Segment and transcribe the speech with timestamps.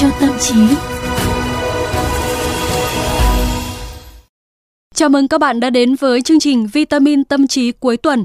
[0.00, 0.54] cho tâm trí.
[4.94, 8.24] Chào mừng các bạn đã đến với chương trình Vitamin Tâm trí cuối tuần.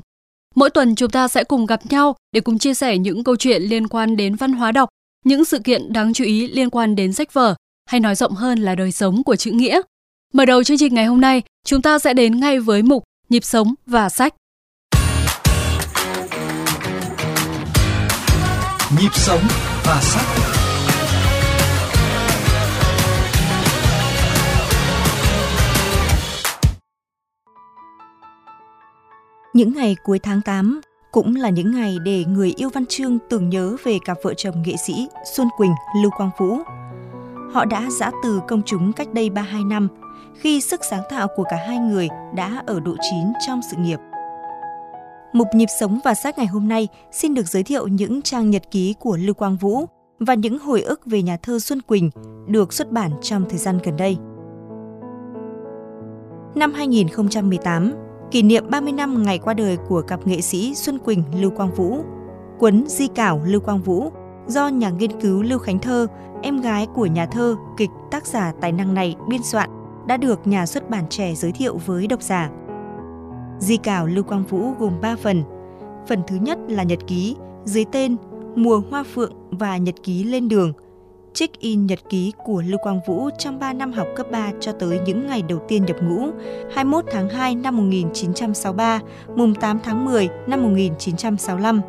[0.55, 3.61] Mỗi tuần chúng ta sẽ cùng gặp nhau để cùng chia sẻ những câu chuyện
[3.63, 4.89] liên quan đến văn hóa đọc,
[5.25, 7.55] những sự kiện đáng chú ý liên quan đến sách vở,
[7.89, 9.81] hay nói rộng hơn là đời sống của chữ nghĩa.
[10.33, 13.43] Mở đầu chương trình ngày hôm nay, chúng ta sẽ đến ngay với mục Nhịp
[13.43, 14.33] sống và sách.
[19.01, 19.41] Nhịp sống
[19.83, 20.52] và sách.
[29.53, 30.81] Những ngày cuối tháng 8
[31.11, 34.63] cũng là những ngày để người yêu văn chương tưởng nhớ về cặp vợ chồng
[34.65, 35.71] nghệ sĩ Xuân Quỳnh,
[36.01, 36.57] Lưu Quang Vũ.
[37.51, 39.87] Họ đã giã từ công chúng cách đây 32 năm,
[40.35, 43.99] khi sức sáng tạo của cả hai người đã ở độ chín trong sự nghiệp.
[45.33, 48.71] Mục nhịp sống và sách ngày hôm nay xin được giới thiệu những trang nhật
[48.71, 49.85] ký của Lưu Quang Vũ
[50.19, 52.09] và những hồi ức về nhà thơ Xuân Quỳnh
[52.47, 54.17] được xuất bản trong thời gian gần đây.
[56.55, 57.93] Năm 2018,
[58.33, 61.71] kỷ niệm 30 năm ngày qua đời của cặp nghệ sĩ Xuân Quỳnh Lưu Quang
[61.71, 61.97] Vũ,
[62.59, 64.11] cuốn Di Cảo Lưu Quang Vũ
[64.47, 66.07] do nhà nghiên cứu Lưu Khánh Thơ,
[66.41, 69.69] em gái của nhà thơ, kịch tác giả tài năng này biên soạn
[70.07, 72.49] đã được nhà xuất bản trẻ giới thiệu với độc giả.
[73.59, 75.43] Di cảo Lưu Quang Vũ gồm 3 phần.
[76.07, 78.15] Phần thứ nhất là nhật ký dưới tên
[78.55, 80.73] Mùa Hoa Phượng và nhật ký lên đường.
[81.33, 84.71] Trích in nhật ký của Lưu Quang Vũ trong 3 năm học cấp 3 cho
[84.71, 86.27] tới những ngày đầu tiên nhập ngũ,
[86.73, 88.99] 21 tháng 2 năm 1963,
[89.35, 91.81] mùng 8 tháng 10 năm 1965.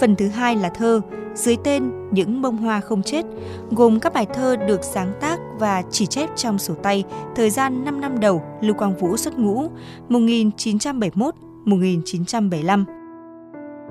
[0.00, 1.00] Phần thứ hai là thơ,
[1.34, 3.24] dưới tên Những bông hoa không chết,
[3.70, 7.04] gồm các bài thơ được sáng tác và chỉ chép trong sổ tay
[7.36, 9.68] thời gian 5 năm đầu Lưu Quang Vũ xuất ngũ
[10.08, 12.84] 1971-1975.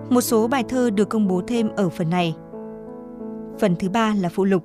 [0.09, 2.35] Một số bài thơ được công bố thêm ở phần này.
[3.59, 4.63] Phần thứ ba là phụ lục,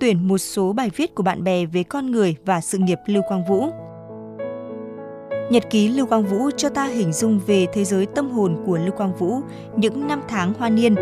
[0.00, 3.22] tuyển một số bài viết của bạn bè về con người và sự nghiệp Lưu
[3.28, 3.66] Quang Vũ.
[5.50, 8.78] Nhật ký Lưu Quang Vũ cho ta hình dung về thế giới tâm hồn của
[8.78, 9.40] Lưu Quang Vũ
[9.76, 10.94] những năm tháng hoa niên.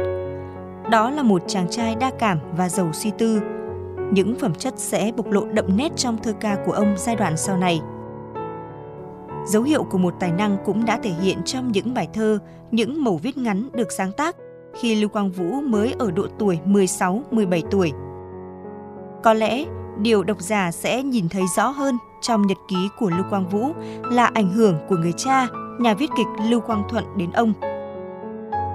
[0.90, 3.40] Đó là một chàng trai đa cảm và giàu suy tư.
[4.12, 7.36] Những phẩm chất sẽ bộc lộ đậm nét trong thơ ca của ông giai đoạn
[7.36, 7.80] sau này.
[9.46, 12.38] Dấu hiệu của một tài năng cũng đã thể hiện trong những bài thơ,
[12.70, 14.36] những mẩu viết ngắn được sáng tác
[14.74, 17.92] khi Lưu Quang Vũ mới ở độ tuổi 16-17 tuổi.
[19.22, 19.64] Có lẽ,
[19.98, 23.72] điều độc giả sẽ nhìn thấy rõ hơn trong nhật ký của Lưu Quang Vũ
[24.10, 25.46] là ảnh hưởng của người cha,
[25.78, 27.52] nhà viết kịch Lưu Quang Thuận đến ông.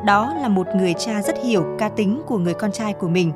[0.06, 3.32] Đó là một người cha rất hiểu ca tính của người con trai của mình.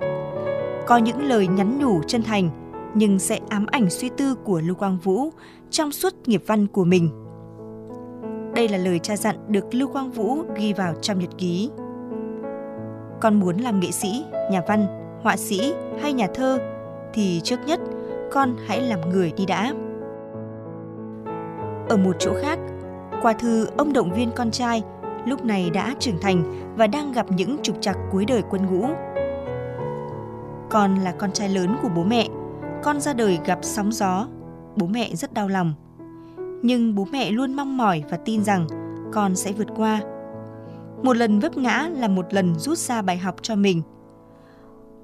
[0.87, 2.49] Có những lời nhắn nhủ chân thành,
[2.93, 5.29] nhưng sẽ ám ảnh suy tư của Lưu Quang Vũ
[5.69, 7.09] trong suốt nghiệp văn của mình.
[8.55, 11.69] Đây là lời cha dặn được Lưu Quang Vũ ghi vào trong nhật ký.
[13.21, 14.87] Con muốn làm nghệ sĩ, nhà văn,
[15.23, 16.59] họa sĩ hay nhà thơ
[17.13, 17.79] thì trước nhất
[18.31, 19.73] con hãy làm người đi đã.
[21.89, 22.59] Ở một chỗ khác,
[23.21, 24.83] qua thư ông động viên con trai
[25.25, 26.43] lúc này đã trưởng thành
[26.75, 28.87] và đang gặp những trục trặc cuối đời quân ngũ.
[30.69, 32.27] Con là con trai lớn của bố mẹ,
[32.83, 34.27] con ra đời gặp sóng gió,
[34.75, 35.73] bố mẹ rất đau lòng.
[36.61, 38.67] Nhưng bố mẹ luôn mong mỏi và tin rằng
[39.13, 40.01] con sẽ vượt qua.
[41.03, 43.81] Một lần vấp ngã là một lần rút ra bài học cho mình.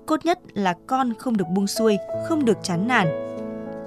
[0.06, 1.98] Cốt nhất là con không được buông xuôi,
[2.30, 3.08] không được chán nản.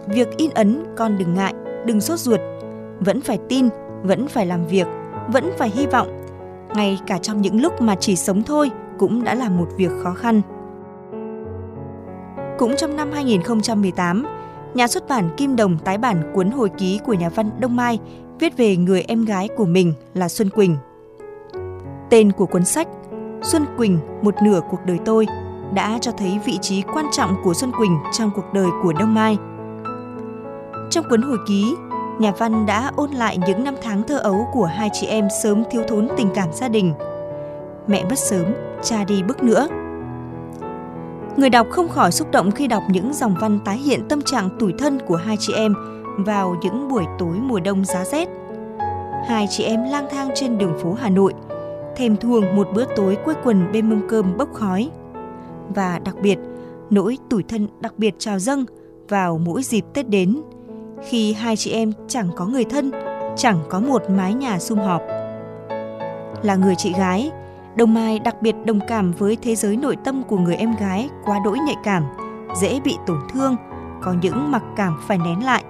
[0.06, 1.54] Việc in ấn con đừng ngại,
[1.86, 2.40] đừng sốt ruột,
[3.00, 3.68] vẫn phải tin,
[4.02, 4.86] vẫn phải làm việc,
[5.32, 6.08] vẫn phải hy vọng.
[6.74, 10.14] Ngay cả trong những lúc mà chỉ sống thôi cũng đã là một việc khó
[10.14, 10.42] khăn.
[12.58, 14.26] Cũng trong năm 2018,
[14.74, 17.98] nhà xuất bản Kim Đồng tái bản cuốn hồi ký của nhà văn Đông Mai
[18.40, 20.76] viết về người em gái của mình là Xuân Quỳnh.
[22.10, 22.88] Tên của cuốn sách
[23.42, 25.26] Xuân Quỳnh một nửa cuộc đời tôi
[25.74, 29.14] đã cho thấy vị trí quan trọng của Xuân Quỳnh trong cuộc đời của Đông
[29.14, 29.36] Mai.
[30.90, 31.74] Trong cuốn hồi ký,
[32.18, 35.62] nhà văn đã ôn lại những năm tháng thơ ấu của hai chị em sớm
[35.70, 36.94] thiếu thốn tình cảm gia đình.
[37.86, 38.44] Mẹ mất sớm,
[38.82, 39.68] cha đi bước nữa.
[41.36, 44.48] Người đọc không khỏi xúc động khi đọc những dòng văn tái hiện tâm trạng
[44.58, 45.74] tủi thân của hai chị em
[46.18, 48.28] vào những buổi tối mùa đông giá rét.
[49.28, 51.34] Hai chị em lang thang trên đường phố Hà Nội,
[51.98, 54.90] thèm thuồng một bữa tối quây quần bên mâm cơm bốc khói.
[55.74, 56.38] Và đặc biệt,
[56.90, 58.64] nỗi tủi thân đặc biệt trào dâng
[59.08, 60.40] vào mỗi dịp Tết đến–
[61.02, 62.90] khi hai chị em chẳng có người thân,
[63.36, 65.02] chẳng có một mái nhà sum họp.
[66.42, 67.30] Là người chị gái,
[67.76, 71.08] Đồng Mai đặc biệt đồng cảm với thế giới nội tâm của người em gái
[71.24, 72.04] quá đỗi nhạy cảm,
[72.60, 73.56] dễ bị tổn thương,
[74.02, 75.64] có những mặc cảm phải nén lại.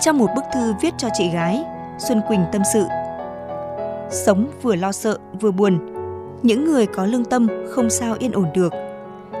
[0.00, 1.64] Trong một bức thư viết cho chị gái,
[1.98, 2.84] Xuân Quỳnh tâm sự.
[4.14, 5.78] Sống vừa lo sợ vừa buồn,
[6.42, 8.72] những người có lương tâm không sao yên ổn được.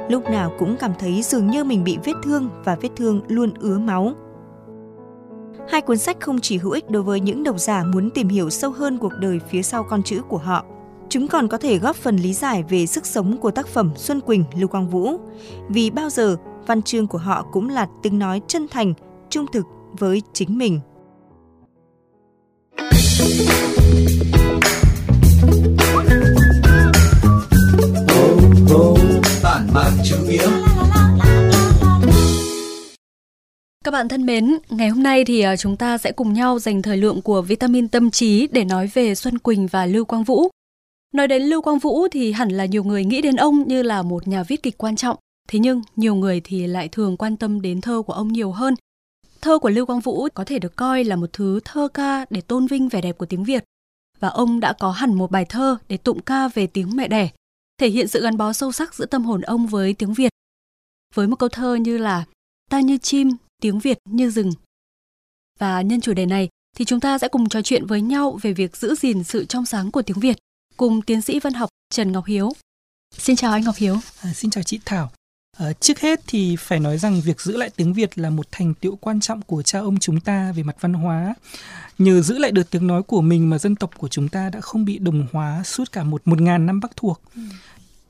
[0.08, 3.54] lúc nào cũng cảm thấy dường như mình bị vết thương và vết thương luôn
[3.60, 4.12] ứa máu.
[5.68, 8.50] Hai cuốn sách không chỉ hữu ích đối với những độc giả muốn tìm hiểu
[8.50, 10.64] sâu hơn cuộc đời phía sau con chữ của họ,
[11.08, 14.20] chúng còn có thể góp phần lý giải về sức sống của tác phẩm Xuân
[14.20, 15.16] Quỳnh Lưu Quang Vũ,
[15.68, 16.36] vì bao giờ
[16.66, 18.94] văn chương của họ cũng là tiếng nói chân thành,
[19.30, 19.66] trung thực
[19.98, 20.80] với chính mình.
[33.84, 36.82] Các bạn thân mến, ngày hôm nay thì ờ, chúng ta sẽ cùng nhau dành
[36.82, 40.48] thời lượng của vitamin tâm trí để nói về Xuân Quỳnh và Lưu Quang Vũ.
[41.14, 44.02] Nói đến Lưu Quang Vũ thì hẳn là nhiều người nghĩ đến ông như là
[44.02, 45.16] một nhà viết kịch quan trọng.
[45.48, 48.74] Thế nhưng nhiều người thì lại thường quan tâm đến thơ của ông nhiều hơn.
[49.40, 52.40] Thơ của Lưu Quang Vũ có thể được coi là một thứ thơ ca để
[52.40, 53.64] tôn vinh vẻ đẹp của tiếng Việt.
[54.20, 57.28] Và ông đã có hẳn một bài thơ để tụng ca về tiếng mẹ đẻ,
[57.80, 60.32] thể hiện sự gắn bó sâu sắc giữa tâm hồn ông với tiếng Việt.
[61.14, 62.24] Với một câu thơ như là
[62.70, 63.30] Ta như chim,
[63.62, 64.52] tiếng Việt như rừng.
[65.58, 68.52] Và nhân chủ đề này thì chúng ta sẽ cùng trò chuyện với nhau về
[68.52, 70.36] việc giữ gìn sự trong sáng của tiếng Việt
[70.76, 72.52] cùng tiến sĩ văn học Trần Ngọc Hiếu.
[73.18, 73.96] Xin chào anh Ngọc Hiếu.
[74.20, 75.10] À, xin chào chị Thảo.
[75.56, 78.74] À, trước hết thì phải nói rằng việc giữ lại tiếng Việt là một thành
[78.74, 81.34] tựu quan trọng của cha ông chúng ta về mặt văn hóa.
[81.98, 84.60] Nhờ giữ lại được tiếng nói của mình mà dân tộc của chúng ta đã
[84.60, 87.20] không bị đồng hóa suốt cả một một ngàn năm bắc thuộc.
[87.34, 87.42] Ừ.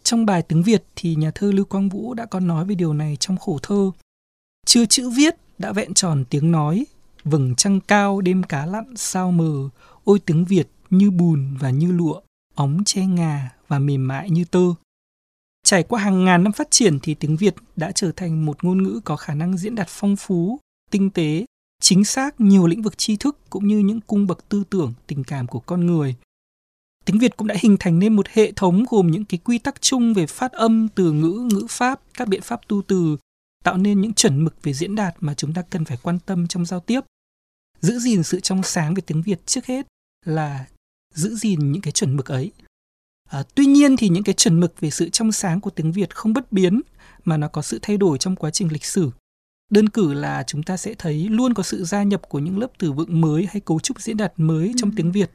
[0.03, 2.95] Trong bài tiếng Việt thì nhà thơ Lưu Quang Vũ đã có nói về điều
[2.95, 3.91] này trong khổ thơ.
[4.65, 6.87] Chưa chữ viết đã vẹn tròn tiếng nói,
[7.25, 9.69] vầng trăng cao đêm cá lặn sao mờ,
[10.05, 12.21] ôi tiếng Việt như bùn và như lụa,
[12.55, 14.75] óng che ngà và mềm mại như tơ.
[15.65, 18.83] Trải qua hàng ngàn năm phát triển thì tiếng Việt đã trở thành một ngôn
[18.83, 20.59] ngữ có khả năng diễn đạt phong phú,
[20.91, 21.45] tinh tế,
[21.81, 25.25] chính xác nhiều lĩnh vực tri thức cũng như những cung bậc tư tưởng, tình
[25.25, 26.15] cảm của con người.
[27.05, 29.83] Tiếng Việt cũng đã hình thành nên một hệ thống gồm những cái quy tắc
[29.83, 33.17] chung về phát âm, từ ngữ, ngữ pháp, các biện pháp tu từ,
[33.65, 36.47] tạo nên những chuẩn mực về diễn đạt mà chúng ta cần phải quan tâm
[36.47, 37.01] trong giao tiếp.
[37.81, 39.87] Giữ gìn sự trong sáng về tiếng Việt trước hết
[40.25, 40.65] là
[41.15, 42.53] giữ gìn những cái chuẩn mực ấy.
[43.31, 46.15] À, tuy nhiên thì những cái chuẩn mực về sự trong sáng của tiếng Việt
[46.15, 46.81] không bất biến
[47.25, 49.11] mà nó có sự thay đổi trong quá trình lịch sử.
[49.71, 52.69] Đơn cử là chúng ta sẽ thấy luôn có sự gia nhập của những lớp
[52.79, 54.73] từ vựng mới hay cấu trúc diễn đạt mới ừ.
[54.77, 55.31] trong tiếng Việt.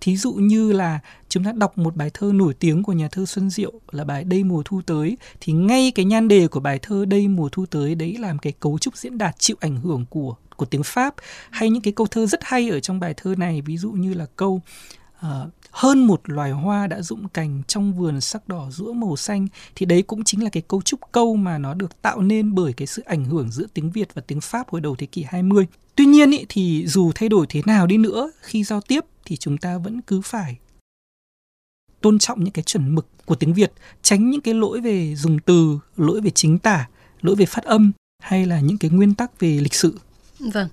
[0.00, 3.26] Thí dụ như là chúng ta đọc một bài thơ nổi tiếng của nhà thơ
[3.26, 6.78] Xuân Diệu là bài Đây mùa thu tới thì ngay cái nhan đề của bài
[6.82, 10.04] thơ Đây mùa thu tới đấy làm cái cấu trúc diễn đạt chịu ảnh hưởng
[10.10, 11.14] của của tiếng Pháp.
[11.50, 14.14] Hay những cái câu thơ rất hay ở trong bài thơ này ví dụ như
[14.14, 14.60] là câu
[15.26, 19.48] uh, hơn một loài hoa đã rụng cành trong vườn sắc đỏ rũa màu xanh
[19.74, 22.72] thì đấy cũng chính là cái cấu trúc câu mà nó được tạo nên bởi
[22.72, 25.66] cái sự ảnh hưởng giữa tiếng Việt và tiếng Pháp hồi đầu thế kỷ 20.
[25.94, 29.36] Tuy nhiên ý, thì dù thay đổi thế nào đi nữa khi giao tiếp thì
[29.36, 30.56] chúng ta vẫn cứ phải
[32.00, 33.72] tôn trọng những cái chuẩn mực của tiếng Việt,
[34.02, 36.88] tránh những cái lỗi về dùng từ, lỗi về chính tả,
[37.20, 37.92] lỗi về phát âm
[38.22, 39.98] hay là những cái nguyên tắc về lịch sự.
[40.38, 40.68] Vâng.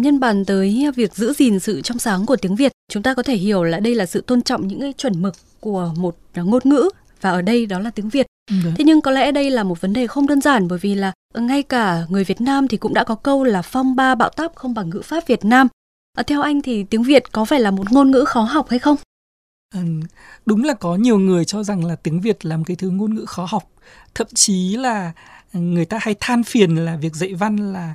[0.00, 3.22] Nhân bàn tới việc giữ gìn sự trong sáng của tiếng Việt, chúng ta có
[3.22, 6.62] thể hiểu là đây là sự tôn trọng những cái chuẩn mực của một ngôn
[6.64, 6.88] ngữ
[7.20, 8.26] và ở đây đó là tiếng Việt.
[8.50, 8.56] Ừ.
[8.76, 11.12] Thế nhưng có lẽ đây là một vấn đề không đơn giản bởi vì là
[11.34, 14.54] ngay cả người Việt Nam thì cũng đã có câu là phong ba bạo táp
[14.54, 15.68] không bằng ngữ pháp Việt Nam.
[16.18, 18.78] À, theo anh thì tiếng Việt có phải là một ngôn ngữ khó học hay
[18.78, 18.96] không?
[19.74, 19.80] Ừ,
[20.46, 23.14] đúng là có nhiều người cho rằng là tiếng Việt là một cái thứ ngôn
[23.14, 23.70] ngữ khó học.
[24.14, 25.12] Thậm chí là
[25.52, 27.94] người ta hay than phiền là việc dạy văn là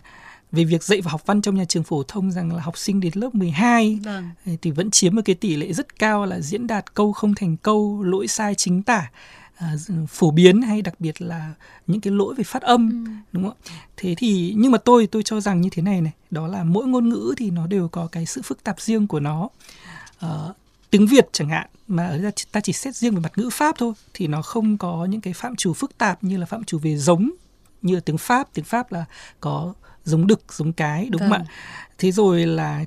[0.51, 2.99] về việc dạy và học văn trong nhà trường phổ thông rằng là học sinh
[2.99, 4.29] đến lớp 12 vâng.
[4.61, 7.57] thì vẫn chiếm một cái tỷ lệ rất cao là diễn đạt câu không thành
[7.57, 9.11] câu, lỗi sai chính tả.
[9.55, 9.75] À,
[10.07, 11.53] phổ biến hay đặc biệt là
[11.87, 13.11] những cái lỗi về phát âm ừ.
[13.31, 13.57] đúng không
[13.97, 16.87] thế thì nhưng mà tôi tôi cho rằng như thế này này đó là mỗi
[16.87, 19.49] ngôn ngữ thì nó đều có cái sự phức tạp riêng của nó
[20.19, 20.29] à,
[20.89, 23.75] tiếng việt chẳng hạn mà ở đây ta chỉ xét riêng về mặt ngữ pháp
[23.77, 26.79] thôi thì nó không có những cái phạm trù phức tạp như là phạm trù
[26.79, 27.29] về giống
[27.81, 29.05] như là tiếng pháp tiếng pháp là
[29.39, 29.73] có
[30.09, 31.29] giống đực giống cái đúng vâng.
[31.29, 31.51] không ạ
[31.97, 32.85] thế rồi là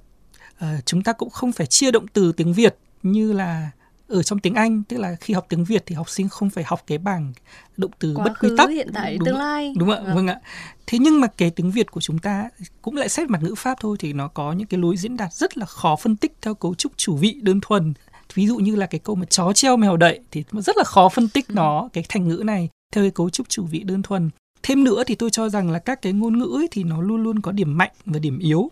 [0.64, 3.70] uh, chúng ta cũng không phải chia động từ tiếng việt như là
[4.12, 6.64] ở trong tiếng Anh tức là khi học tiếng Việt thì học sinh không phải
[6.64, 7.32] học cái bảng
[7.76, 10.14] động từ Quá bất quy tắc hiện tại đúng, tương lai đúng ạ vâng.
[10.14, 10.40] vâng ạ
[10.86, 12.48] thế nhưng mà cái tiếng Việt của chúng ta
[12.82, 15.32] cũng lại xét mặt ngữ pháp thôi thì nó có những cái lối diễn đạt
[15.32, 17.92] rất là khó phân tích theo cấu trúc chủ vị đơn thuần
[18.34, 21.08] ví dụ như là cái câu mà chó treo mèo đậy thì rất là khó
[21.08, 21.54] phân tích ừ.
[21.54, 24.30] nó cái thành ngữ này theo cái cấu trúc chủ vị đơn thuần
[24.62, 27.22] thêm nữa thì tôi cho rằng là các cái ngôn ngữ ấy thì nó luôn
[27.22, 28.70] luôn có điểm mạnh và điểm yếu.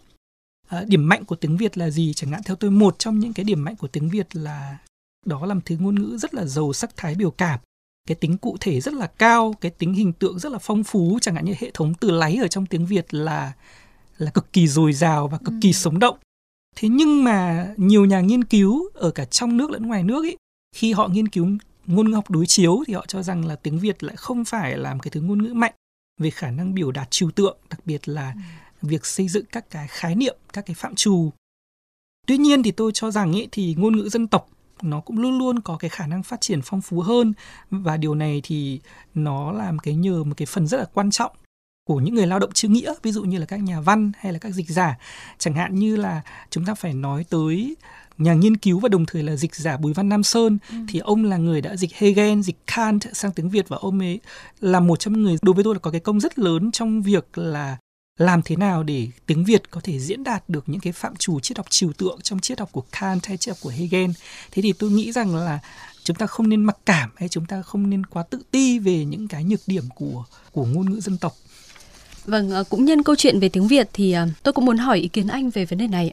[0.69, 2.13] À, điểm mạnh của tiếng việt là gì?
[2.15, 4.79] Chẳng hạn theo tôi một trong những cái điểm mạnh của tiếng việt là
[5.27, 7.61] đó là một thứ ngôn ngữ rất là giàu sắc thái biểu cảm.
[8.09, 11.19] Cái tính cụ thể rất là cao cái tính hình tượng rất là phong phú.
[11.23, 13.53] Chẳng hạn như hệ thống từ láy ở trong tiếng việt là
[14.19, 15.73] là cực kỳ dồi dào và cực kỳ ừ.
[15.73, 16.17] sống động.
[16.77, 20.37] Thế nhưng mà nhiều nhà nghiên cứu ở cả trong nước lẫn ngoài nước ý,
[20.77, 21.49] khi họ nghiên cứu
[21.87, 24.79] ngôn ngữ học đối chiếu thì họ cho rằng là tiếng Việt lại không phải
[24.79, 25.73] là một cái thứ ngôn ngữ mạnh
[26.21, 28.35] về khả năng biểu đạt trừu tượng, đặc biệt là
[28.83, 28.87] ừ.
[28.89, 31.31] việc xây dựng các cái khái niệm, các cái phạm trù.
[32.27, 34.49] Tuy nhiên thì tôi cho rằng ấy thì ngôn ngữ dân tộc
[34.83, 37.33] nó cũng luôn luôn có cái khả năng phát triển phong phú hơn
[37.71, 38.81] và điều này thì
[39.15, 41.33] nó làm cái nhờ một cái phần rất là quan trọng
[41.85, 44.33] của những người lao động chữ nghĩa ví dụ như là các nhà văn hay
[44.33, 44.99] là các dịch giả
[45.39, 47.77] chẳng hạn như là chúng ta phải nói tới
[48.21, 50.77] nhà nghiên cứu và đồng thời là dịch giả Bùi Văn Nam Sơn ừ.
[50.89, 54.21] thì ông là người đã dịch Hegel, dịch Kant sang tiếng Việt và ông ấy
[54.61, 57.03] là một trong những người đối với tôi là có cái công rất lớn trong
[57.03, 57.77] việc là
[58.19, 61.41] làm thế nào để tiếng Việt có thể diễn đạt được những cái phạm trù
[61.41, 64.11] triết học trừu tượng trong triết học của Kant hay triết học của Hegel.
[64.51, 65.59] Thế thì tôi nghĩ rằng là
[66.05, 69.05] chúng ta không nên mặc cảm hay chúng ta không nên quá tự ti về
[69.05, 71.37] những cái nhược điểm của của ngôn ngữ dân tộc.
[72.25, 74.99] Vâng, ờ, cũng nhân câu chuyện về tiếng Việt thì ờ, tôi cũng muốn hỏi
[74.99, 76.13] ý kiến anh về vấn đề này.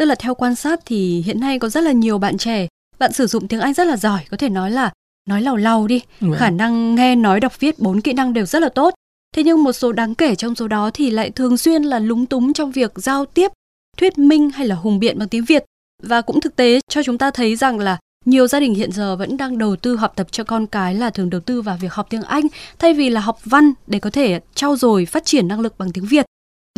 [0.00, 2.66] Tức là theo quan sát thì hiện nay có rất là nhiều bạn trẻ,
[2.98, 4.92] bạn sử dụng tiếng Anh rất là giỏi, có thể nói là
[5.28, 6.28] nói lầu lầu đi, ừ.
[6.36, 8.94] khả năng nghe nói đọc viết bốn kỹ năng đều rất là tốt.
[9.36, 12.26] Thế nhưng một số đáng kể trong số đó thì lại thường xuyên là lúng
[12.26, 13.52] túng trong việc giao tiếp,
[13.96, 15.64] thuyết minh hay là hùng biện bằng tiếng Việt.
[16.02, 19.16] Và cũng thực tế cho chúng ta thấy rằng là nhiều gia đình hiện giờ
[19.16, 21.92] vẫn đang đầu tư học tập cho con cái là thường đầu tư vào việc
[21.92, 22.46] học tiếng Anh
[22.78, 25.92] thay vì là học văn để có thể trau dồi phát triển năng lực bằng
[25.92, 26.26] tiếng Việt.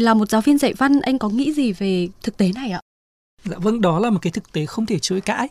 [0.00, 2.80] Là một giáo viên dạy văn, anh có nghĩ gì về thực tế này ạ?
[3.44, 5.48] Dạ vâng, đó là một cái thực tế không thể chối cãi.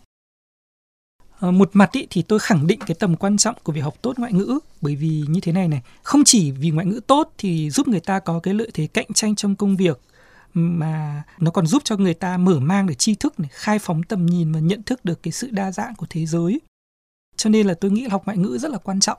[1.39, 3.95] À, một mặt ý, thì tôi khẳng định cái tầm quan trọng của việc học
[4.01, 7.33] tốt ngoại ngữ bởi vì như thế này này, không chỉ vì ngoại ngữ tốt
[7.37, 10.01] thì giúp người ta có cái lợi thế cạnh tranh trong công việc
[10.53, 14.03] mà nó còn giúp cho người ta mở mang được tri thức này, khai phóng
[14.03, 16.61] tầm nhìn và nhận thức được cái sự đa dạng của thế giới.
[17.35, 19.17] Cho nên là tôi nghĩ là học ngoại ngữ rất là quan trọng.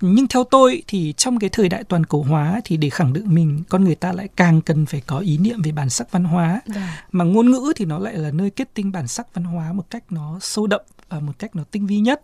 [0.00, 3.34] Nhưng theo tôi thì trong cái thời đại toàn cầu hóa thì để khẳng định
[3.34, 6.24] mình con người ta lại càng cần phải có ý niệm về bản sắc văn
[6.24, 6.60] hóa.
[6.66, 7.06] Dạ.
[7.12, 9.90] Mà ngôn ngữ thì nó lại là nơi kết tinh bản sắc văn hóa một
[9.90, 12.22] cách nó sâu đậm và một cách nó tinh vi nhất.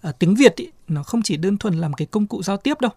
[0.00, 2.56] À, tiếng Việt ý, nó không chỉ đơn thuần là một cái công cụ giao
[2.56, 2.90] tiếp đâu.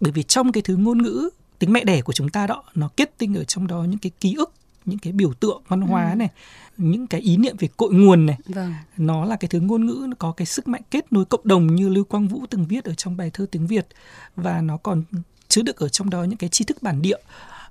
[0.00, 2.88] Bởi vì trong cái thứ ngôn ngữ tính mẹ đẻ của chúng ta đó nó
[2.96, 4.52] kết tinh ở trong đó những cái ký ức
[4.88, 6.16] những cái biểu tượng văn hóa ừ.
[6.16, 6.28] này
[6.76, 8.74] những cái ý niệm về cội nguồn này vâng.
[8.96, 11.74] nó là cái thứ ngôn ngữ nó có cái sức mạnh kết nối cộng đồng
[11.74, 13.86] như lưu quang vũ từng viết ở trong bài thơ tiếng việt
[14.36, 15.02] và nó còn
[15.48, 17.18] chứa được ở trong đó những cái tri thức bản địa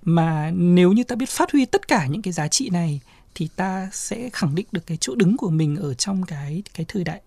[0.03, 3.01] mà nếu như ta biết phát huy tất cả những cái giá trị này
[3.35, 6.85] thì ta sẽ khẳng định được cái chỗ đứng của mình ở trong cái cái
[6.87, 7.21] thời đại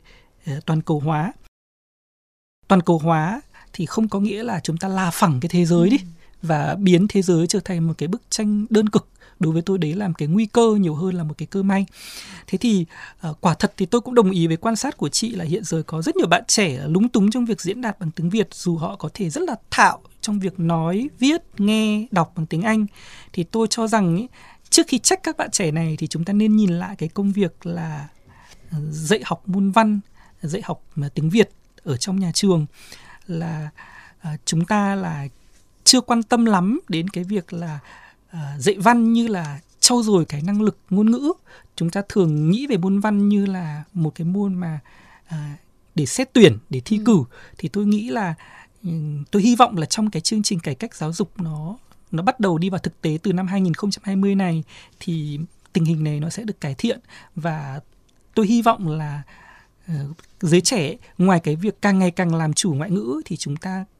[0.57, 1.33] uh, toàn cầu hóa
[2.69, 3.41] toàn cầu hóa
[3.73, 5.89] thì không có nghĩa là chúng ta la phẳng cái thế giới ừ.
[5.91, 5.99] đi
[6.43, 9.09] và biến thế giới trở thành một cái bức tranh đơn cực
[9.41, 11.63] đối với tôi đấy là một cái nguy cơ nhiều hơn là một cái cơ
[11.63, 11.87] may.
[12.47, 12.87] Thế thì
[13.29, 15.65] uh, quả thật thì tôi cũng đồng ý với quan sát của chị là hiện
[15.65, 18.49] giờ có rất nhiều bạn trẻ lúng túng trong việc diễn đạt bằng tiếng việt
[18.53, 22.63] dù họ có thể rất là thạo trong việc nói viết nghe đọc bằng tiếng
[22.63, 22.87] anh.
[23.33, 24.27] Thì tôi cho rằng ý,
[24.71, 27.33] trước khi trách các bạn trẻ này thì chúng ta nên nhìn lại cái công
[27.33, 28.09] việc là
[28.71, 30.01] ờ, dạy học môn văn
[30.43, 31.51] dạy học ờ, tiếng việt
[31.85, 32.67] ở trong nhà trường.
[33.27, 33.71] Là
[34.19, 35.29] uh, chúng ta là
[35.85, 38.10] chưa quan tâm lắm đến cái việc là uh,
[38.59, 41.33] dạy văn như là trau dồi cái năng lực ngôn ngữ.
[41.77, 44.79] Chúng ta thường nghĩ về môn văn như là một cái môn mà
[45.29, 45.35] uh,
[45.95, 47.03] để xét tuyển để thi ừ.
[47.07, 47.25] cử.
[47.59, 48.35] Thì tôi nghĩ là
[48.83, 51.79] um, tôi hy vọng là trong cái chương trình cải cách giáo dục nó
[52.11, 54.65] nó bắt đầu đi vào thực tế từ năm 2020 này
[55.01, 55.39] thì
[55.73, 57.01] tình hình này nó sẽ được cải thiện.
[57.35, 57.81] Và
[58.35, 59.23] tôi hy vọng là
[59.93, 63.57] uh, giới trẻ ngoài cái việc càng ngày càng làm chủ ngoại ngữ thì chúng
[63.57, 63.85] ta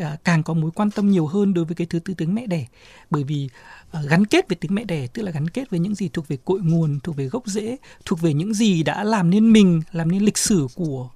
[0.00, 2.46] Ờ, càng có mối quan tâm nhiều hơn đối với cái thứ tư tiếng mẹ
[2.46, 2.66] đẻ
[3.10, 3.48] bởi vì
[3.90, 6.28] ờ, gắn kết với tiếng mẹ đẻ tức là gắn kết với những gì thuộc
[6.28, 9.82] về cội nguồn thuộc về gốc rễ thuộc về những gì đã làm nên mình
[9.92, 11.10] làm nên lịch sử của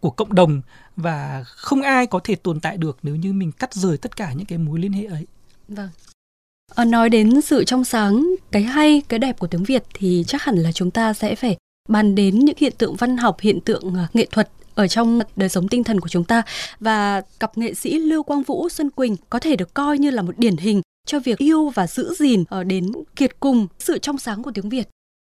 [0.00, 0.62] của cộng đồng
[0.96, 4.32] và không ai có thể tồn tại được nếu như mình cắt rời tất cả
[4.32, 5.26] những cái mối liên hệ ấy.
[5.68, 5.88] Vâng.
[6.74, 10.42] À, nói đến sự trong sáng, cái hay, cái đẹp của tiếng Việt thì chắc
[10.42, 11.56] hẳn là chúng ta sẽ phải
[11.88, 15.68] bàn đến những hiện tượng văn học, hiện tượng nghệ thuật ở trong đời sống
[15.68, 16.42] tinh thần của chúng ta
[16.80, 20.22] và cặp nghệ sĩ Lưu Quang Vũ Xuân Quỳnh có thể được coi như là
[20.22, 24.18] một điển hình cho việc yêu và giữ gìn ở đến kiệt cùng sự trong
[24.18, 24.88] sáng của tiếng Việt.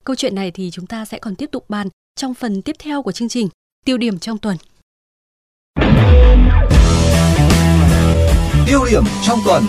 [0.04, 3.02] Câu chuyện này thì chúng ta sẽ còn tiếp tục bàn trong phần tiếp theo
[3.02, 3.48] của chương trình
[3.84, 4.56] Tiêu điểm trong tuần.
[8.66, 9.62] Tiêu điểm trong tuần.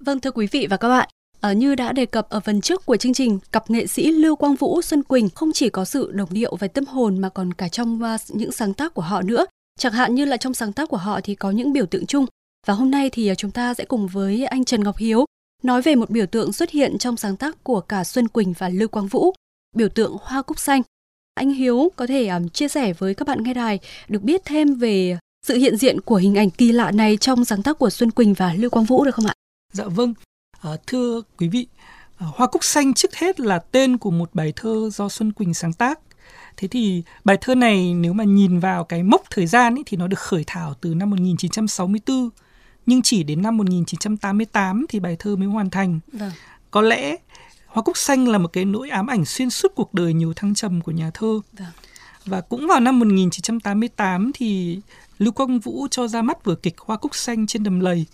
[0.00, 1.08] Vâng thưa quý vị và các bạn,
[1.42, 4.36] À, như đã đề cập ở phần trước của chương trình, cặp nghệ sĩ Lưu
[4.36, 7.54] Quang Vũ Xuân Quỳnh không chỉ có sự đồng điệu về tâm hồn mà còn
[7.54, 9.46] cả trong uh, những sáng tác của họ nữa.
[9.78, 12.26] Chẳng hạn như là trong sáng tác của họ thì có những biểu tượng chung.
[12.66, 15.24] Và hôm nay thì à, chúng ta sẽ cùng với anh Trần Ngọc Hiếu
[15.62, 18.68] nói về một biểu tượng xuất hiện trong sáng tác của cả Xuân Quỳnh và
[18.68, 19.32] Lưu Quang Vũ,
[19.76, 20.82] biểu tượng hoa cúc xanh.
[21.34, 24.74] Anh Hiếu có thể um, chia sẻ với các bạn nghe đài được biết thêm
[24.74, 28.10] về sự hiện diện của hình ảnh kỳ lạ này trong sáng tác của Xuân
[28.10, 29.34] Quỳnh và Lưu Quang Vũ được không ạ?
[29.72, 30.14] Dạ vâng,
[30.62, 31.66] À, thưa quý vị,
[32.16, 35.72] Hoa cúc xanh trước hết là tên của một bài thơ do Xuân Quỳnh sáng
[35.72, 35.98] tác.
[36.56, 39.96] Thế thì bài thơ này nếu mà nhìn vào cái mốc thời gian ấy, thì
[39.96, 42.30] nó được khởi thảo từ năm 1964
[42.86, 46.00] nhưng chỉ đến năm 1988 thì bài thơ mới hoàn thành.
[46.12, 46.32] Vâng.
[46.70, 47.16] Có lẽ
[47.66, 50.54] Hoa cúc xanh là một cái nỗi ám ảnh xuyên suốt cuộc đời nhiều thăng
[50.54, 51.40] trầm của nhà thơ.
[51.58, 51.68] Vâng.
[52.26, 54.80] Và cũng vào năm 1988 thì
[55.18, 58.06] Lưu Quang Vũ cho ra mắt vở kịch Hoa cúc xanh trên đầm lầy.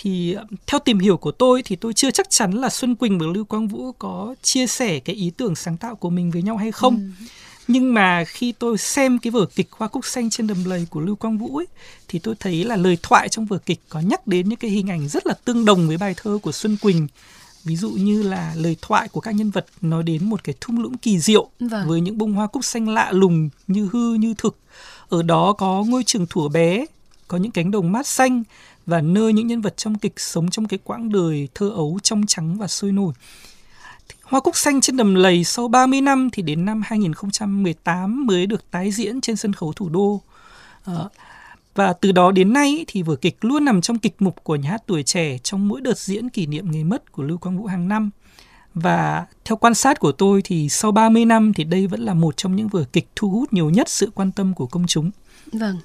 [0.00, 0.36] Thì
[0.66, 3.44] theo tìm hiểu của tôi thì tôi chưa chắc chắn là Xuân Quỳnh và Lưu
[3.44, 6.72] Quang Vũ có chia sẻ cái ý tưởng sáng tạo của mình với nhau hay
[6.72, 7.12] không.
[7.18, 7.24] Ừ
[7.68, 11.00] nhưng mà khi tôi xem cái vở kịch hoa cúc xanh trên đầm lầy của
[11.00, 11.66] lưu quang vũ ấy
[12.08, 14.90] thì tôi thấy là lời thoại trong vở kịch có nhắc đến những cái hình
[14.90, 17.06] ảnh rất là tương đồng với bài thơ của xuân quỳnh
[17.64, 20.82] ví dụ như là lời thoại của các nhân vật nói đến một cái thung
[20.82, 21.88] lũng kỳ diệu vâng.
[21.88, 24.56] với những bông hoa cúc xanh lạ lùng như hư như thực
[25.08, 26.84] ở đó có ngôi trường thủa bé
[27.28, 28.42] có những cánh đồng mát xanh
[28.88, 32.26] và nơi những nhân vật trong kịch sống trong cái quãng đời thơ ấu trong
[32.26, 33.12] trắng và sôi nổi
[34.22, 38.70] Hoa cúc xanh trên đầm lầy sau 30 năm thì đến năm 2018 mới được
[38.70, 40.20] tái diễn trên sân khấu thủ đô.
[40.84, 41.08] Ờ,
[41.74, 44.70] và từ đó đến nay thì vở kịch luôn nằm trong kịch mục của nhà
[44.70, 47.66] hát tuổi trẻ trong mỗi đợt diễn kỷ niệm ngày mất của Lưu Quang Vũ
[47.66, 48.10] hàng năm.
[48.74, 52.36] Và theo quan sát của tôi thì sau 30 năm thì đây vẫn là một
[52.36, 55.10] trong những vở kịch thu hút nhiều nhất sự quan tâm của công chúng.
[55.52, 55.76] Vâng.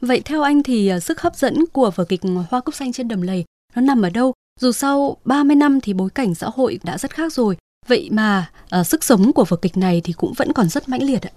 [0.00, 3.08] Vậy theo anh thì à, sức hấp dẫn của vở kịch Hoa cúc xanh trên
[3.08, 4.32] đầm lầy nó nằm ở đâu?
[4.60, 8.50] Dù sau 30 năm thì bối cảnh xã hội đã rất khác rồi, Vậy mà
[8.80, 11.30] uh, sức sống của vở kịch này thì cũng vẫn còn rất mãnh liệt ạ.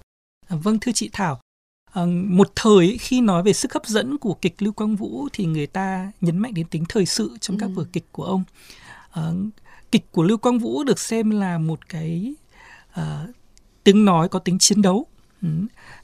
[0.48, 1.40] À, vâng thưa chị Thảo,
[1.92, 5.44] à, một thời khi nói về sức hấp dẫn của kịch Lưu Quang Vũ thì
[5.44, 7.72] người ta nhấn mạnh đến tính thời sự trong các ừ.
[7.74, 8.44] vở kịch của ông.
[9.10, 9.30] À,
[9.92, 12.34] kịch của Lưu Quang Vũ được xem là một cái
[12.90, 13.26] à,
[13.84, 15.06] tiếng nói có tính chiến đấu.
[15.42, 15.48] Ừ.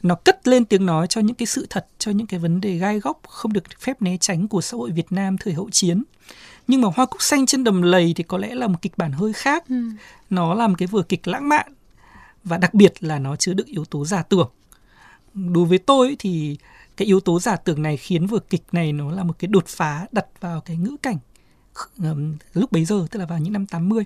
[0.02, 2.76] Nó cất lên tiếng nói cho những cái sự thật, cho những cái vấn đề
[2.76, 6.02] gai góc không được phép né tránh của xã hội Việt Nam thời hậu chiến.
[6.68, 9.12] Nhưng mà hoa cúc xanh trên đầm lầy thì có lẽ là một kịch bản
[9.12, 9.64] hơi khác.
[9.68, 9.90] Ừ.
[10.30, 11.72] nó là một cái vở kịch lãng mạn
[12.44, 14.50] và đặc biệt là nó chứa đựng yếu tố giả tưởng.
[15.34, 16.56] Đối với tôi thì
[16.96, 19.66] cái yếu tố giả tưởng này khiến vở kịch này nó là một cái đột
[19.66, 21.18] phá đặt vào cái ngữ cảnh
[22.54, 24.04] lúc bấy giờ tức là vào những năm 80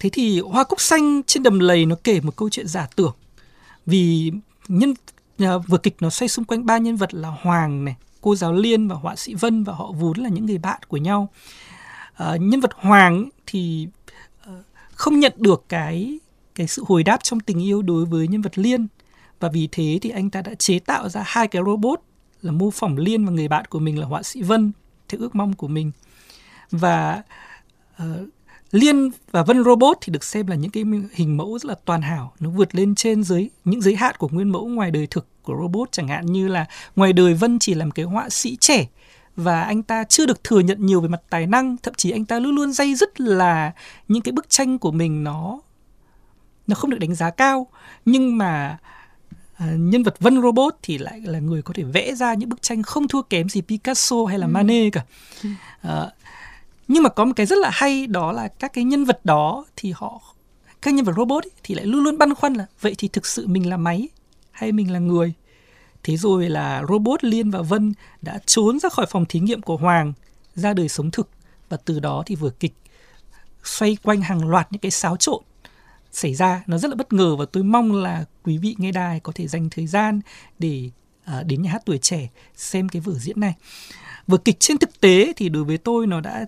[0.00, 3.14] thế thì hoa cúc xanh trên đầm lầy nó kể một câu chuyện giả tưởng
[3.88, 4.32] vì
[4.68, 8.36] nhân uh, vở kịch nó xoay xung quanh ba nhân vật là hoàng này cô
[8.36, 11.28] giáo Liên và họa sĩ Vân và họ vốn là những người bạn của nhau.
[12.14, 13.88] À, nhân vật Hoàng thì
[14.48, 14.54] uh,
[14.92, 16.18] không nhận được cái
[16.54, 18.86] cái sự hồi đáp trong tình yêu đối với nhân vật Liên
[19.40, 22.00] và vì thế thì anh ta đã chế tạo ra hai cái robot
[22.42, 24.72] là mô phỏng Liên và người bạn của mình là họa sĩ Vân
[25.08, 25.92] theo ước mong của mình
[26.70, 27.22] và
[28.02, 28.28] uh,
[28.70, 32.02] Liên và Vân Robot thì được xem là những cái hình mẫu rất là toàn
[32.02, 35.26] hảo, nó vượt lên trên dưới những giới hạn của nguyên mẫu ngoài đời thực
[35.42, 38.56] của robot chẳng hạn như là ngoài đời Vân chỉ là một cái họa sĩ
[38.56, 38.86] trẻ
[39.36, 42.24] và anh ta chưa được thừa nhận nhiều về mặt tài năng, thậm chí anh
[42.24, 43.72] ta luôn luôn dây dứt là
[44.08, 45.60] những cái bức tranh của mình nó
[46.66, 47.66] nó không được đánh giá cao,
[48.04, 48.78] nhưng mà
[49.58, 52.62] À, nhân vật Vân Robot thì lại là người có thể vẽ ra những bức
[52.62, 54.50] tranh không thua kém gì Picasso hay là ừ.
[54.50, 55.04] Manet cả.
[55.82, 56.10] À,
[56.88, 59.64] nhưng mà có một cái rất là hay đó là các cái nhân vật đó
[59.76, 60.20] thì họ
[60.82, 63.26] các nhân vật robot ấy, thì lại luôn luôn băn khoăn là vậy thì thực
[63.26, 64.08] sự mình là máy
[64.50, 65.32] hay mình là người?
[66.02, 69.76] Thế rồi là robot liên và vân đã trốn ra khỏi phòng thí nghiệm của
[69.76, 70.12] hoàng
[70.54, 71.28] ra đời sống thực.
[71.68, 72.74] Và từ đó thì vừa kịch
[73.64, 75.42] xoay quanh hàng loạt những cái xáo trộn
[76.12, 76.62] xảy ra.
[76.66, 79.48] Nó rất là bất ngờ và tôi mong là quý vị nghe đài có thể
[79.48, 80.20] dành thời gian
[80.58, 80.90] để
[81.38, 83.54] uh, đến nhà hát tuổi trẻ xem cái vở diễn này.
[84.26, 86.46] Vở kịch trên thực tế thì đối với tôi nó đã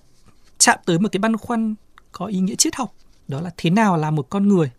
[0.61, 1.75] chạm tới một cái băn khoăn
[2.13, 2.95] có ý nghĩa triết học,
[3.29, 4.71] đó là thế nào là một con người?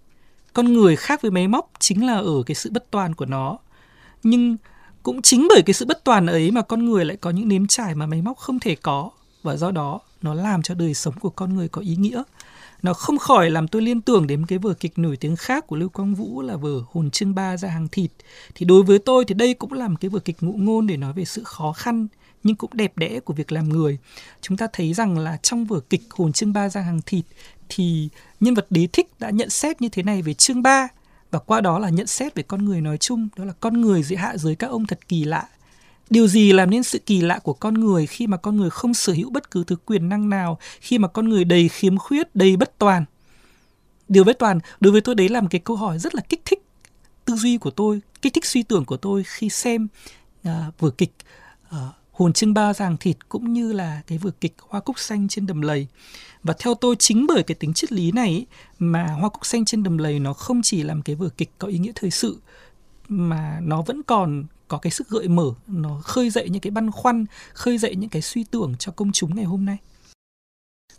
[0.53, 3.57] Con người khác với máy móc chính là ở cái sự bất toàn của nó.
[4.23, 4.57] Nhưng
[5.03, 7.67] cũng chính bởi cái sự bất toàn ấy mà con người lại có những nếm
[7.67, 9.09] trải mà máy móc không thể có,
[9.43, 12.23] và do đó nó làm cho đời sống của con người có ý nghĩa
[12.83, 15.75] nó không khỏi làm tôi liên tưởng đến cái vở kịch nổi tiếng khác của
[15.75, 18.11] Lưu Quang Vũ là vở Hồn Trương Ba ra hàng thịt.
[18.55, 20.97] Thì đối với tôi thì đây cũng là một cái vở kịch ngụ ngôn để
[20.97, 22.07] nói về sự khó khăn,
[22.43, 23.97] nhưng cũng đẹp đẽ của việc làm người.
[24.41, 27.25] Chúng ta thấy rằng là trong vở kịch Hồn Trương Ba ra hàng thịt
[27.69, 30.87] thì nhân vật đế thích đã nhận xét như thế này về Trương Ba,
[31.31, 34.03] và qua đó là nhận xét về con người nói chung, đó là con người
[34.03, 35.47] dưới hạ dưới các ông thật kỳ lạ
[36.11, 38.93] điều gì làm nên sự kỳ lạ của con người khi mà con người không
[38.93, 42.35] sở hữu bất cứ thứ quyền năng nào khi mà con người đầy khiếm khuyết
[42.35, 43.05] đầy bất toàn?
[44.09, 46.41] Điều bất toàn đối với tôi đấy là một cái câu hỏi rất là kích
[46.45, 46.63] thích
[47.25, 49.87] tư duy của tôi kích thích suy tưởng của tôi khi xem
[50.47, 51.13] uh, vở kịch.
[51.69, 51.75] Uh,
[52.11, 55.47] hồn trưng ba giàng thịt cũng như là cái vở kịch hoa cúc xanh trên
[55.47, 55.87] đầm lầy.
[56.43, 58.45] Và theo tôi chính bởi cái tính triết lý này
[58.79, 61.51] mà hoa cúc xanh trên đầm lầy nó không chỉ là một cái vở kịch
[61.59, 62.37] có ý nghĩa thời sự
[63.07, 66.91] mà nó vẫn còn có cái sức gợi mở nó khơi dậy những cái băn
[66.91, 69.77] khoăn khơi dậy những cái suy tưởng cho công chúng ngày hôm nay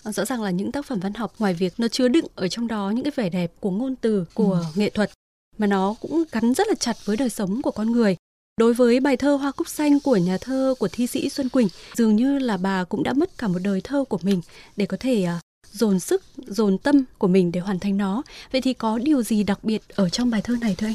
[0.05, 2.67] rõ ràng là những tác phẩm văn học ngoài việc nó chứa đựng ở trong
[2.67, 4.65] đó những cái vẻ đẹp của ngôn từ của ừ.
[4.75, 5.11] nghệ thuật
[5.59, 8.17] mà nó cũng gắn rất là chặt với đời sống của con người
[8.61, 11.69] Đối với bài thơ Hoa Cúc Xanh của nhà thơ của thi sĩ Xuân Quỳnh,
[11.95, 14.41] dường như là bà cũng đã mất cả một đời thơ của mình
[14.77, 15.41] để có thể uh,
[15.73, 18.23] dồn sức, dồn tâm của mình để hoàn thành nó.
[18.53, 20.95] Vậy thì có điều gì đặc biệt ở trong bài thơ này thưa anh?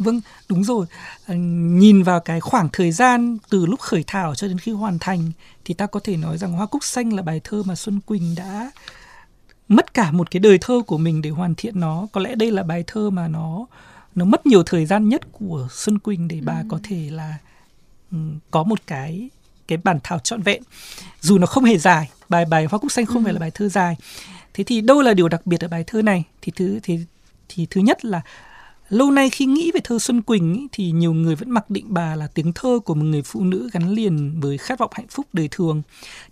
[0.00, 0.86] Vâng, đúng rồi.
[1.26, 1.34] À,
[1.78, 5.32] nhìn vào cái khoảng thời gian từ lúc khởi thảo cho đến khi hoàn thành
[5.64, 8.34] thì ta có thể nói rằng Hoa Cúc Xanh là bài thơ mà Xuân Quỳnh
[8.34, 8.70] đã
[9.68, 12.06] mất cả một cái đời thơ của mình để hoàn thiện nó.
[12.12, 13.66] Có lẽ đây là bài thơ mà nó
[14.14, 16.64] nó mất nhiều thời gian nhất của Xuân Quỳnh để bà ừ.
[16.68, 17.34] có thể là
[18.10, 19.30] um, có một cái
[19.68, 20.62] cái bản thảo trọn vẹn
[21.20, 23.24] dù nó không hề dài bài bài hoa cúc xanh không ừ.
[23.24, 23.96] phải là bài thơ dài
[24.54, 26.98] thế thì đâu là điều đặc biệt ở bài thơ này thì thứ thì
[27.48, 28.20] thì thứ nhất là
[28.90, 31.86] lâu nay khi nghĩ về thơ Xuân Quỳnh ý, thì nhiều người vẫn mặc định
[31.88, 35.08] bà là tiếng thơ của một người phụ nữ gắn liền với khát vọng hạnh
[35.08, 35.82] phúc đời thường.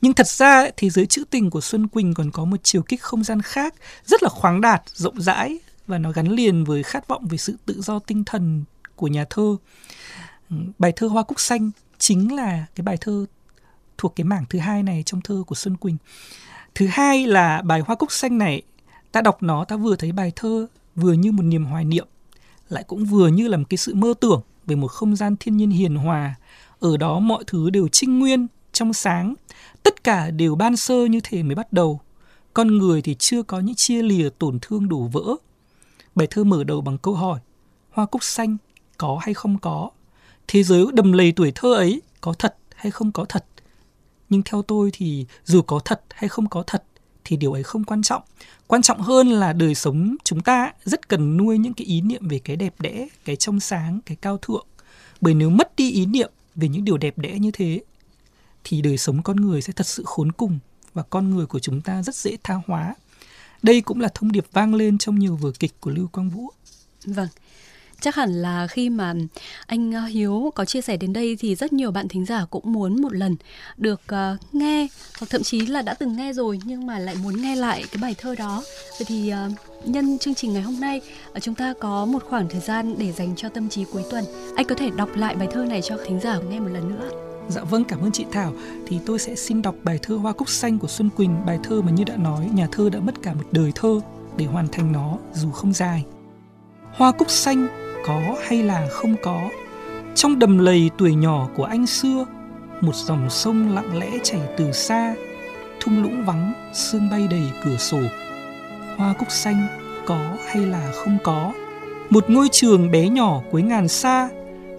[0.01, 3.03] Nhưng thật ra thế giới trữ tình của Xuân Quỳnh còn có một chiều kích
[3.03, 7.09] không gian khác, rất là khoáng đạt, rộng rãi và nó gắn liền với khát
[7.09, 8.65] vọng về sự tự do tinh thần
[8.97, 9.57] của nhà thơ.
[10.79, 13.27] Bài thơ Hoa Cúc Xanh chính là cái bài thơ
[13.99, 15.97] thuộc cái mảng thứ hai này trong thơ của Xuân Quỳnh.
[16.75, 18.63] Thứ hai là bài Hoa Cúc Xanh này,
[19.13, 22.07] ta đọc nó ta vừa thấy bài thơ vừa như một niềm hoài niệm,
[22.69, 25.57] lại cũng vừa như là một cái sự mơ tưởng về một không gian thiên
[25.57, 26.35] nhiên hiền hòa.
[26.81, 29.35] Ở đó mọi thứ đều trinh nguyên, trong sáng,
[29.83, 32.01] tất cả đều ban sơ như thể mới bắt đầu.
[32.55, 35.37] Con người thì chưa có những chia lìa tổn thương đổ vỡ,
[36.19, 37.41] Bài thơ mở đầu bằng câu hỏi
[37.91, 38.57] Hoa cúc xanh
[38.97, 39.91] có hay không có?
[40.49, 43.45] Thế giới đầm lầy tuổi thơ ấy có thật hay không có thật?
[44.29, 46.85] Nhưng theo tôi thì dù có thật hay không có thật
[47.29, 48.23] thì điều ấy không quan trọng.
[48.67, 52.29] Quan trọng hơn là đời sống chúng ta rất cần nuôi những cái ý niệm
[52.29, 54.67] về cái đẹp đẽ, cái trong sáng, cái cao thượng.
[55.21, 57.81] Bởi nếu mất đi ý niệm về những điều đẹp đẽ như thế
[58.65, 60.59] thì đời sống con người sẽ thật sự khốn cùng
[60.95, 62.95] và con người của chúng ta rất dễ tha hóa
[63.63, 66.51] đây cũng là thông điệp vang lên trong nhiều vở kịch của Lưu Quang Vũ.
[67.05, 67.29] Vâng.
[68.01, 69.15] Chắc hẳn là khi mà
[69.67, 72.73] anh ờ, Hiếu có chia sẻ đến đây thì rất nhiều bạn thính giả cũng
[72.73, 73.37] muốn một lần
[73.77, 77.43] được uh, nghe hoặc thậm chí là đã từng nghe rồi nhưng mà lại muốn
[77.43, 78.63] nghe lại cái bài thơ đó.
[78.99, 81.01] Vậy thì uh, nhân chương trình ngày hôm nay
[81.37, 84.25] uh, chúng ta có một khoảng thời gian để dành cho tâm trí cuối tuần.
[84.57, 87.11] Anh có thể đọc lại bài thơ này cho thính giả nghe một lần nữa.
[87.49, 88.53] Dạ vâng, cảm ơn chị Thảo.
[88.87, 91.83] Thì tôi sẽ xin đọc bài thơ Hoa Cúc Xanh của Xuân Quỳnh, bài thơ
[91.83, 94.01] mà như đã nói, nhà thơ đã mất cả một đời thơ
[94.37, 96.05] để hoàn thành nó dù không dài.
[96.93, 99.49] Hoa cúc xanh có hay là không có?
[100.15, 102.27] Trong đầm lầy tuổi nhỏ của anh xưa,
[102.81, 105.15] một dòng sông lặng lẽ chảy từ xa,
[105.81, 108.01] thung lũng vắng, sương bay đầy cửa sổ.
[108.97, 109.67] Hoa cúc xanh
[110.07, 111.53] có hay là không có?
[112.11, 114.29] Một ngôi trường bé nhỏ cuối ngàn xa,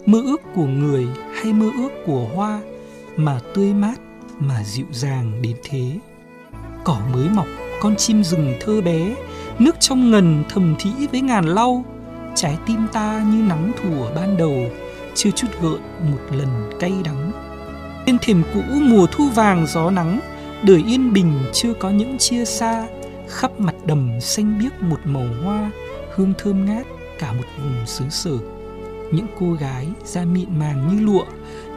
[0.05, 2.61] mơ ước của người hay mơ ước của hoa
[3.15, 3.95] mà tươi mát
[4.39, 5.91] mà dịu dàng đến thế
[6.83, 7.47] cỏ mới mọc
[7.81, 9.15] con chim rừng thơ bé
[9.59, 11.85] nước trong ngần thầm thĩ với ngàn lau
[12.41, 14.55] trái tim ta như nắng thủa ban đầu
[15.15, 17.31] chưa chút gợn một lần cay đắng.
[18.05, 20.19] Trên thềm cũ mùa thu vàng gió nắng
[20.63, 22.87] đời yên bình chưa có những chia xa.
[23.27, 25.71] Khắp mặt đầm xanh biếc một màu hoa
[26.15, 26.85] hương thơm ngát
[27.19, 28.37] cả một vùng xứ sở.
[29.11, 31.25] Những cô gái da mịn màng như lụa,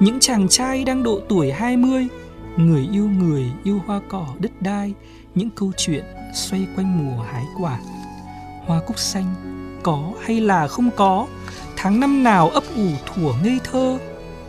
[0.00, 2.08] những chàng trai đang độ tuổi 20,
[2.56, 4.94] người yêu người yêu hoa cỏ đất đai,
[5.34, 7.78] những câu chuyện xoay quanh mùa hái quả.
[8.66, 9.51] Hoa cúc xanh
[9.82, 11.26] có hay là không có,
[11.76, 13.98] tháng năm nào ấp ủ thủa ngây thơ,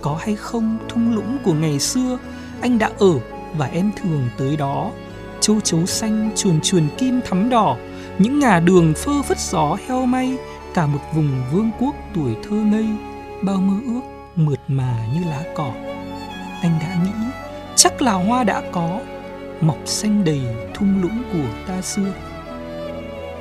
[0.02, 2.18] có hay không thung lũng của ngày xưa,
[2.62, 3.20] anh đã ở
[3.58, 4.92] và em thường tới đó.
[5.40, 7.78] Châu chấu xanh chuồn chuồn kim thắm đỏ,
[8.20, 10.38] những ngả đường phơ phất gió heo may,
[10.74, 12.88] cả một vùng vương quốc tuổi thơ ngây.
[13.42, 14.02] Bao mơ ước
[14.36, 15.72] mượt mà như lá cỏ.
[16.62, 17.12] Anh đã nghĩ
[17.76, 19.00] chắc là hoa đã có.
[19.62, 20.42] Mọc xanh đầy
[20.74, 22.14] thung lũng của ta xưa.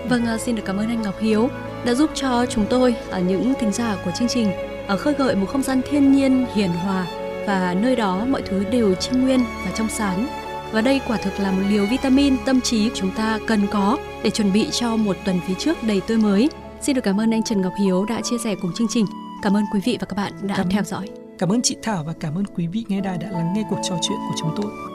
[0.09, 1.49] Vâng à, xin được cảm ơn anh ngọc hiếu
[1.85, 4.53] đã giúp cho chúng tôi ở những thính giả của chương trình
[4.87, 7.07] ở khơi gợi một không gian thiên nhiên hiền hòa
[7.47, 10.27] và nơi đó mọi thứ đều trinh nguyên và trong sáng
[10.73, 14.31] và đây quả thực là một liều vitamin tâm trí chúng ta cần có để
[14.31, 16.49] chuẩn bị cho một tuần phía trước đầy tươi mới
[16.83, 19.07] Xin được cảm ơn anh Trần Ngọc Hiếu đã chia sẻ cùng chương trình.
[19.43, 21.09] Cảm ơn quý vị và các bạn đã cảm, theo dõi.
[21.39, 23.79] Cảm ơn chị Thảo và cảm ơn quý vị nghe đài đã lắng nghe cuộc
[23.83, 24.92] trò chuyện của chúng tôi.